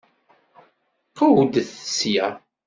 [1.17, 2.27] Qewwdet sya!